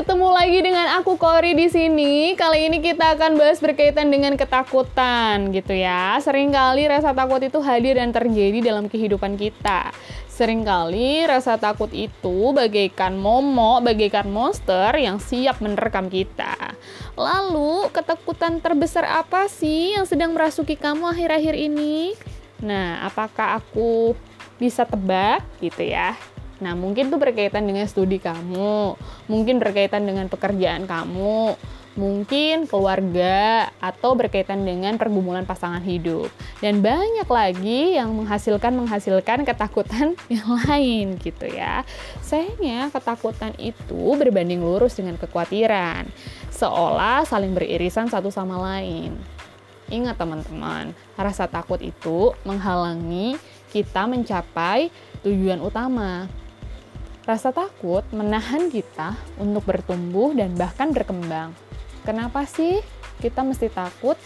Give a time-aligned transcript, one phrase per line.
[0.00, 2.32] ketemu lagi dengan aku Kori di sini.
[2.32, 6.16] Kali ini kita akan bahas berkaitan dengan ketakutan gitu ya.
[6.16, 9.92] Seringkali rasa takut itu hadir dan terjadi dalam kehidupan kita.
[10.32, 16.56] Seringkali rasa takut itu bagaikan momok, bagaikan monster yang siap menerkam kita.
[17.12, 22.16] Lalu, ketakutan terbesar apa sih yang sedang merasuki kamu akhir-akhir ini?
[22.64, 24.16] Nah, apakah aku
[24.56, 26.16] bisa tebak gitu ya?
[26.60, 28.94] Nah, mungkin itu berkaitan dengan studi kamu,
[29.32, 31.56] mungkin berkaitan dengan pekerjaan kamu,
[31.96, 36.28] mungkin keluarga, atau berkaitan dengan pergumulan pasangan hidup.
[36.60, 41.82] Dan banyak lagi yang menghasilkan-menghasilkan ketakutan yang lain gitu ya.
[42.20, 46.06] Sayangnya ketakutan itu berbanding lurus dengan kekhawatiran,
[46.52, 49.16] seolah saling beririsan satu sama lain.
[49.90, 53.34] Ingat teman-teman, rasa takut itu menghalangi
[53.74, 54.90] kita mencapai
[55.26, 56.30] tujuan utama,
[57.30, 61.54] Rasa takut menahan kita untuk bertumbuh dan bahkan berkembang.
[62.02, 62.82] Kenapa sih
[63.22, 64.18] kita mesti takut?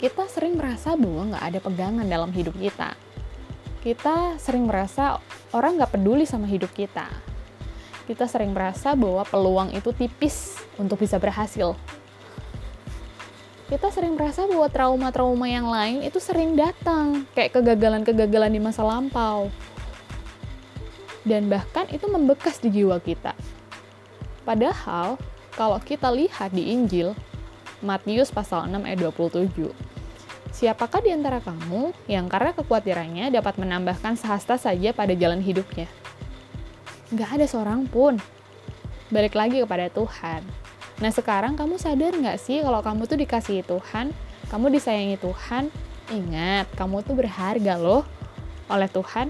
[0.00, 2.96] Kita sering merasa bahwa nggak ada pegangan dalam hidup kita.
[3.84, 5.20] Kita sering merasa
[5.52, 7.04] orang nggak peduli sama hidup kita.
[8.08, 11.76] Kita sering merasa bahwa peluang itu tipis untuk bisa berhasil.
[13.68, 19.52] Kita sering merasa bahwa trauma-trauma yang lain itu sering datang, kayak kegagalan-kegagalan di masa lampau
[21.28, 23.36] dan bahkan itu membekas di jiwa kita.
[24.48, 25.20] Padahal,
[25.52, 27.12] kalau kita lihat di Injil,
[27.84, 29.76] Matius pasal 6 ayat 27,
[30.48, 35.86] Siapakah di antara kamu yang karena kekhawatirannya dapat menambahkan sehasta saja pada jalan hidupnya?
[37.12, 38.16] Gak ada seorang pun.
[39.12, 40.42] Balik lagi kepada Tuhan.
[40.98, 44.10] Nah sekarang kamu sadar gak sih kalau kamu tuh dikasihi Tuhan,
[44.48, 45.68] kamu disayangi Tuhan,
[46.10, 48.02] ingat kamu tuh berharga loh
[48.72, 49.28] oleh Tuhan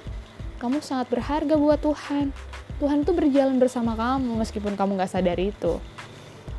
[0.59, 2.35] kamu sangat berharga buat Tuhan.
[2.79, 5.79] Tuhan tuh berjalan bersama kamu meskipun kamu gak sadar itu.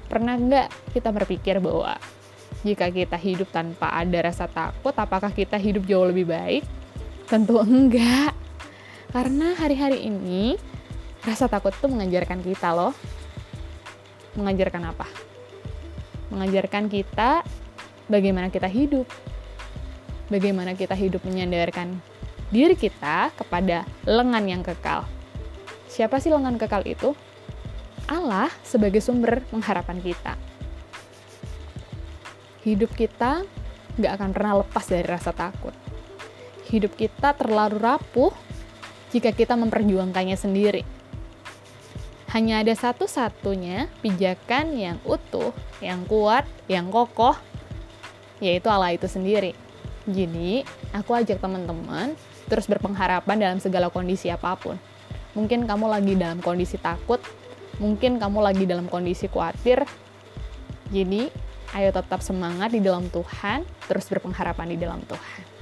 [0.09, 1.95] Pernah nggak kita berpikir bahwa
[2.65, 6.63] jika kita hidup tanpa ada rasa takut, apakah kita hidup jauh lebih baik?
[7.29, 8.35] Tentu enggak.
[9.13, 10.57] Karena hari-hari ini
[11.23, 12.91] rasa takut tuh mengajarkan kita loh.
[14.35, 15.07] Mengajarkan apa?
[16.33, 17.45] Mengajarkan kita
[18.11, 19.07] bagaimana kita hidup.
[20.27, 22.01] Bagaimana kita hidup menyandarkan
[22.49, 25.05] diri kita kepada lengan yang kekal.
[25.89, 27.13] Siapa sih lengan kekal itu?
[28.09, 30.33] Allah sebagai sumber pengharapan kita.
[32.65, 33.45] Hidup kita
[33.97, 35.73] gak akan pernah lepas dari rasa takut.
[36.69, 38.33] Hidup kita terlalu rapuh
[39.13, 40.83] jika kita memperjuangkannya sendiri.
[42.29, 45.49] Hanya ada satu-satunya pijakan yang utuh,
[45.81, 47.33] yang kuat, yang kokoh,
[48.37, 49.57] yaitu Allah itu sendiri.
[50.05, 50.61] Jadi,
[50.93, 52.13] aku ajak teman-teman
[52.49, 54.75] terus berpengharapan dalam segala kondisi apa pun.
[55.37, 57.21] Mungkin kamu lagi dalam kondisi takut,
[57.77, 59.85] mungkin kamu lagi dalam kondisi khawatir.
[60.89, 61.29] Jadi,
[61.77, 65.58] ayo tetap semangat di dalam Tuhan, terus berpengharapan di dalam Tuhan.